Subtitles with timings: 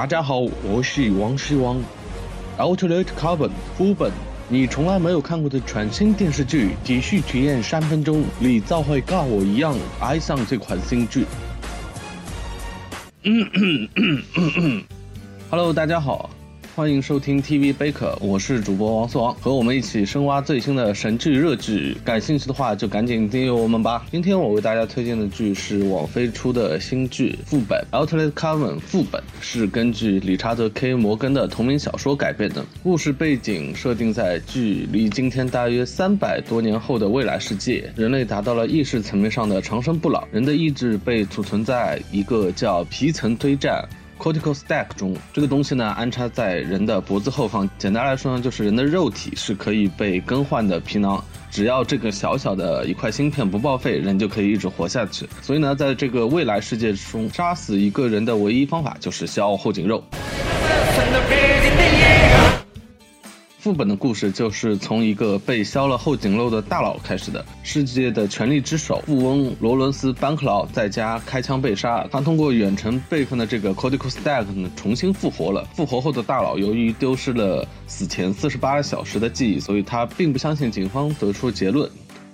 [0.00, 1.78] 大家好，我是王希王。
[2.56, 4.10] Outlet Carbon 副本，
[4.48, 11.26] 你从来没有看过的全新电视剧，继续体验三分钟，你就会跟我一样爱上这款新剧。
[15.50, 16.30] Hello，大家好。
[16.80, 21.94] 欢迎收听 TV Baker，我是主播王思王，和我们一起深挖最新的神剧热剧。
[22.02, 24.06] 感兴趣的话，就赶紧订阅我们吧。
[24.10, 32.64] 今天我为大家推荐的剧是网飞出的新剧副本《Outlet Carbon》副本，是根据理查德 ·K· 摩根的同名小说改编的。
[32.82, 43.86] 故事背景设定在距离今天大约三百多年后的未来世界，人类达到了意识层面上的长生不老，人的意志被储存在一个叫皮层堆栈。
[44.20, 47.68] Cortical stack 中，这个东西呢安插在人的脖子后方。
[47.78, 51.24] 简单来说呢，就是人的肉体是可以被更换的皮囊。
[51.50, 55.26] 只要这个小小的一块芯片不报废，人就可以一直活下去。
[55.40, 60.04] 所以呢，在这个未来世界中，杀死一个人的唯一方法就是削后颈肉。
[63.60, 67.44] 副本的故事就是从一个被削了后颈肉的大佬开始的。
[67.62, 75.68] 世界的权力之首富翁罗伦斯·班克劳在家开枪被杀，他通过远程备份的这个 Cortical Stack 呢重新复活了。
[75.74, 81.90] 复活后的大佬由于丢失了死前四十八小时的记忆，所以他并不相信警方得出的结论。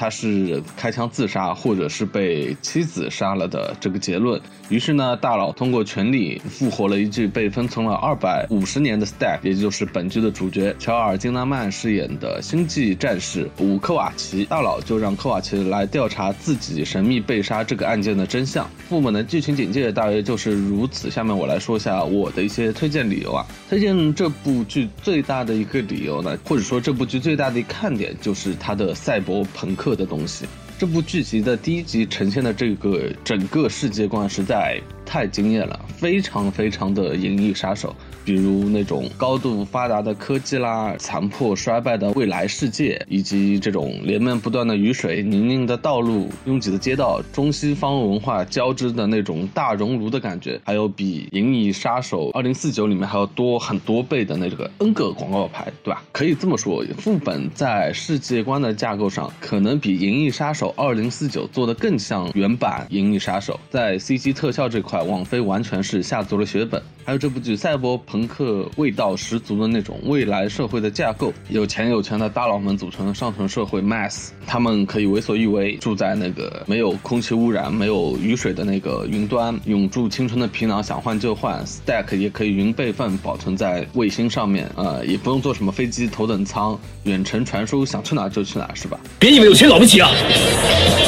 [0.00, 4.40] 他是开枪自杀，或者是被妻子杀了的这个结论。
[4.70, 14.46] 于是呢，大佬通过权力复活了一具被封存了二百五十年的 Stack，也就是本剧的主角乔尔金纳曼饰演的星际战士伍科瓦奇。
[14.46, 18.66] 大佬就让科瓦奇来调查自己神秘被杀这个案件的真相。
[18.88, 21.10] 副本的剧情简介大约就是如此。
[21.10, 23.44] 下面我来说一下我的一些推荐理由啊。
[23.68, 29.89] 推荐这部剧最大的一个理由呢，或者说这部剧最大的一看点就是它的赛博朋克。
[29.94, 30.46] 的东西，
[30.78, 37.94] 这部剧集的第一集呈现的这个整个世界观实在太惊艳了，非常非常的银翼杀手。
[38.24, 56.02] 比如那种高度发达的科技啦，残破衰败的未来世界，以及这种连绵不断的雨水、泥泞的道路、拥挤的街道、中西方文化交织的那种大熔炉的感觉，还有比《银翼杀手 2049》里面还要多很多倍的那个 N 个广告牌，对吧？
[56.12, 63.54] 可以这么说，副本在世界观的架构上，可能比《银翼杀手2049》做的更像原版《银翼杀手》。
[63.70, 66.82] 在 CG 特效这块，网飞完全是下足了血本。
[67.02, 88.98] 还有这部剧赛博朋克味道十足的那种未来社会的架构，有钱有权的大佬们组成的上层社会 mass，他们可以为所欲为，住在那个没有空气污染、没有雨水的那个云端，永驻青春的皮囊想换就换，stack 也可以云备份保存在卫星上面，呃，也不用坐什么飞机头等舱，远程传输，想去哪就去哪，是吧？
[89.20, 90.10] 别以为有钱了不起啊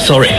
[0.06, 0.30] ！Sorry，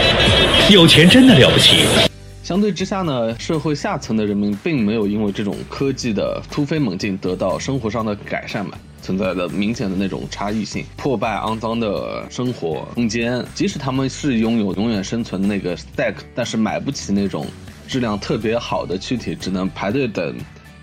[0.70, 2.13] 有钱真的了不起。
[2.44, 13.42] 相对之下呢，社会下层的人民并没有因为这种科技的突飞猛进得到生活上的改善嘛，存在着明显的那种差异性，破败肮脏的生活空间。
[13.54, 17.46] 即使他们是拥有永远生存的那个 stack，但是买不起那种
[17.88, 20.36] 质量特别好的躯体，只能排队等。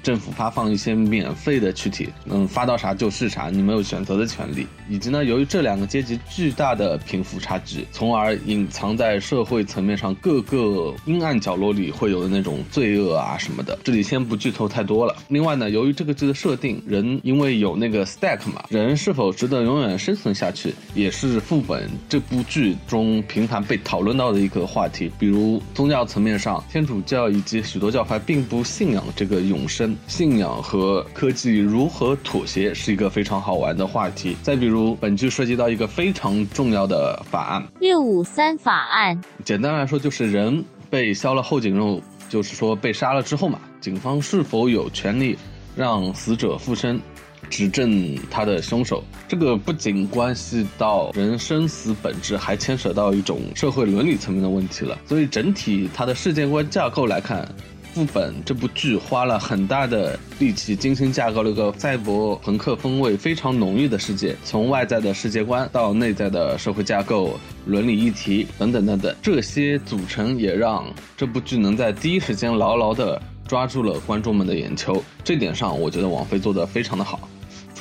[0.04, 4.66] 政府发放一些免费的躯体，嗯，发到啥就是啥，你没有选择的权利。
[4.90, 13.78] 以及呢，由于这两个阶级巨大的贫富差距，从而隐藏在社会层面上各个阴暗角落里会有的那种罪恶啊什么的。
[13.84, 15.16] 这里先不剧透太多了。
[15.30, 25.12] 另外呢，由于这个剧的设定，人因为有那个 stack 嘛，人是否值得永远生存下去，也是副本这部剧中频繁被讨论到的一个话题。
[25.18, 29.91] 比如宗教层面上，天主教以及许多教派并不信仰这个永生。
[30.08, 34.36] 信仰和科技如何妥协是一个非常好玩的话题。
[34.42, 39.22] 再比如，本剧涉及到一个非常重要的法案——六五三法案。
[39.44, 45.38] 简单来说，就是人被削了后颈肉，就是说被杀了之后嘛，警方是否有权利
[45.76, 47.00] 让死者复生，
[47.50, 49.04] 指证他的凶手？
[49.28, 54.98] 这个不仅关系到人生死本质，还牵扯到一种社会伦理层面的问题了。
[55.08, 57.48] 所以，整体它的世界观架构来看。
[57.94, 70.86] 副本这部剧花了很大的力气，精心架构了一个赛博朋克风味非常浓郁的世界，从外在的世界观到内在的社会架构、伦理议题等等等等，这些组成也让
[71.18, 75.04] 这部剧能在第一时间牢牢地抓住了观众们的眼球。
[75.24, 77.28] 这点上，我觉得王菲做得非常的好。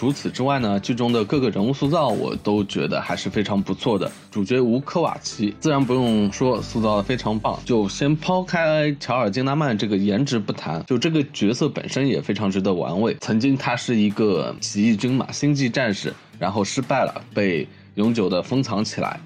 [0.01, 4.11] 除此之外呢，剧中的各个人物塑造我都觉得还是非常不错的。
[4.31, 7.61] 主角吴科瓦奇自然不用说，塑造的非常棒。
[7.67, 13.15] 就先抛开乔尔金纳曼这个颜值不谈，就这个角色本身也非常值得玩味。
[13.21, 19.21] 曾经他是一个起义军嘛，星际战士，然后失败了，被永久的封藏起来，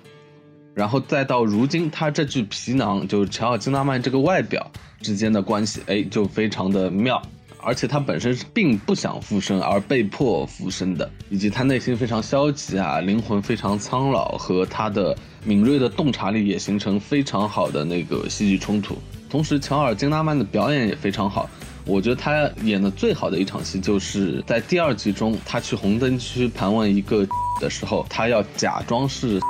[0.74, 4.68] 然后再到如今他这具皮囊，就是乔尔金纳曼这个外表
[5.00, 7.22] 之间的关系，哎，就非常的妙。
[7.64, 18.98] 而且他本身是并不想附身而被迫附身的，以及他内心非常消极啊，灵魂非常苍老，和他的敏锐的洞察力也形成非常好的那个戏剧冲突。
[19.30, 21.48] 同时，乔尔金纳曼的表演也非常好。
[21.86, 27.26] 我觉得他演的最好的一场戏，就是在第二集中，他去红灯区盘问一个
[27.60, 29.40] 的时候，他要假装是。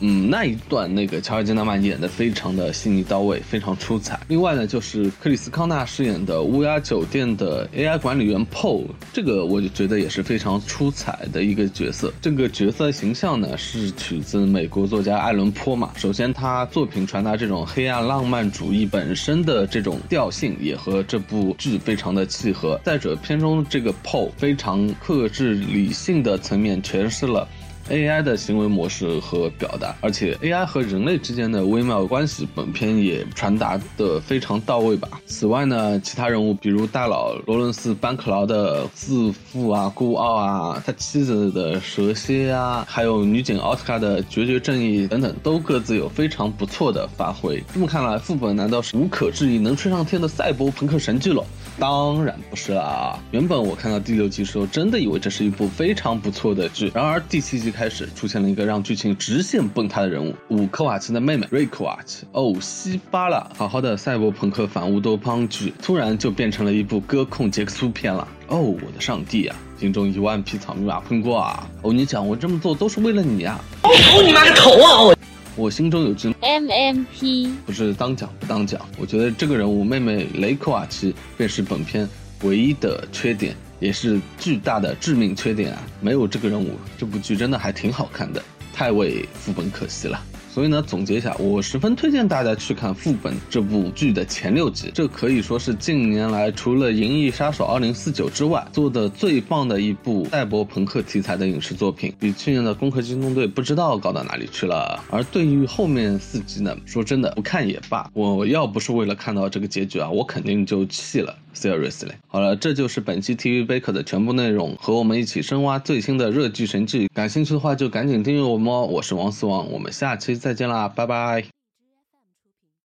[0.00, 4.18] 嗯，那一段那个乔尔金纳曼演的非常的细腻到位，非常出彩。
[4.28, 12.12] 另外呢，就是克里斯康纳饰演的乌鸦酒店的 AI 管理员 Paul，这个我就觉得也是非常出彩的一个角色。
[12.22, 15.90] 这个角色形象呢是取自美国作家艾伦坡嘛。
[15.96, 22.80] 首先，他作品传达这种黑暗浪漫主义本身的这种调性，也和这部剧非常的契合。
[22.82, 27.46] 再者，片中这个 Paul 非常克制理性的层面诠释了。
[27.88, 35.08] AI 的行为模式和表达，而且 AI 和人类之间的微妙关系，本片也传达的非常到位吧。
[35.26, 47.62] 此外呢，其他人物比如大佬罗伦斯·班克劳的自负啊、孤傲啊，他妻子的蛇蝎啊，还有女警奥斯卡的决绝正义等等，都各自有非常不错的发挥。
[47.72, 51.44] 这么看来，副本难道是无可置疑能吹上天的赛博朋克神剧了？
[51.78, 53.18] 当然不是啦！
[53.30, 56.92] 原本我看到第六集时候，真的以为这是一部非常不错的剧。
[56.94, 62.26] 然而第七集开始出现了一个让剧情直线崩塌的人物——五科瓦奇的妹妹瑞科瓦奇。
[62.32, 63.50] 哦，西巴了！
[63.56, 68.26] 好好的赛博朋克反乌托邦剧，突然就变成了一部歌控杰克苏片了。
[68.48, 69.56] 哦，我的上帝啊！
[69.78, 71.70] 心中一万匹草泥马喷过啊！
[71.82, 73.58] 哦，你讲我这么做都是为了你啊！
[73.82, 75.02] 我你妈个头啊！
[75.02, 75.16] 我。
[75.56, 78.80] 我心中有只 MMP，不是当讲不当讲。
[78.98, 82.08] 我觉得这个人物妹妹雷科瓦奇便是本片
[82.42, 85.82] 唯一的缺点，也是巨大的致命缺点啊！
[86.00, 88.40] 没有这个人物，这部剧真的还挺好看的，
[88.72, 90.22] 太为副本可惜了。
[90.52, 105.00] 所以呢，总结一下，我十分推荐大家去看《副本》这部剧的前六集，这可以说是近年来除了《银翼杀手2049》之外做的最棒的一部赛博朋克题材的影视作品，比去年的《攻壳机动队》不知道高到哪里去了。
[105.08, 108.10] 而对于后面四集呢，说真的，不看也罢。
[108.12, 111.38] 我要不是为了看到这个结局啊，我肯定就弃了。
[111.52, 117.08] Seriously，好了，这就是本期 TV Baker 的全部内容，和我们一起深挖最新的热剧神剧。
[117.12, 118.86] 感兴趣的话，就赶紧订阅我们哦。
[118.86, 120.39] 我是王思王，我们下期。
[120.40, 121.59] 再见啦，拜拜。